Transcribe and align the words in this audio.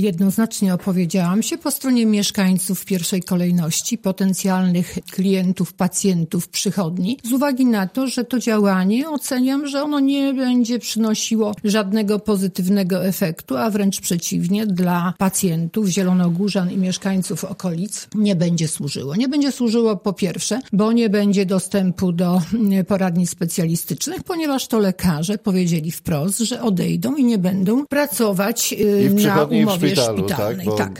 Jednoznacznie 0.00 0.74
opowiedziałam 0.74 1.42
się 1.42 1.58
po 1.58 1.70
stronie 1.70 2.06
mieszkańców 2.06 2.80
w 2.80 2.84
pierwszej 2.84 3.22
kolejności, 3.22 3.98
potencjalnych 3.98 4.98
klientów, 5.10 5.72
pacjentów 5.72 6.48
przychodni, 6.48 7.18
z 7.24 7.32
uwagi 7.32 7.66
na 7.66 7.86
to, 7.86 8.06
że 8.06 8.24
to 8.24 8.38
działanie 8.38 9.10
oceniam, 9.10 9.66
że 9.66 9.82
ono 9.82 10.00
nie 10.00 10.34
będzie 10.34 10.78
przynosiło 10.78 11.54
żadnego 11.64 12.18
pozytywnego 12.18 13.04
efektu, 13.04 13.56
a 13.56 13.70
wręcz 13.70 14.00
przeciwnie, 14.00 14.66
dla 14.66 15.14
pacjentów 15.18 15.88
zielonogórzan 15.88 16.70
i 16.70 16.76
mieszkańców 16.76 17.44
okolic 17.44 18.08
nie 18.14 18.36
będzie 18.36 18.68
służyło. 18.68 19.16
Nie 19.16 19.28
będzie 19.28 19.52
służyło 19.52 19.96
po 19.96 20.12
pierwsze, 20.12 20.60
bo 20.72 20.92
nie 20.92 21.10
będzie 21.10 21.46
dostępu 21.46 22.12
do 22.12 22.42
poradni 22.88 23.26
specjalistycznych, 23.26 24.24
ponieważ 24.24 24.68
to 24.68 24.78
lekarze 24.78 25.38
powiedzieli 25.38 25.90
wprost, 25.90 26.38
że 26.38 26.62
odejdą 26.62 27.14
i 27.14 27.24
nie 27.24 27.38
będą 27.38 27.86
pracować 27.86 28.74
y, 28.80 29.10
na 29.10 29.16
przychodni, 29.16 29.85
szpitalu, 29.90 30.26
tak? 30.26 30.36
szpitalnej. 30.36 30.64
Bo 30.64 30.74
tak. 30.74 30.92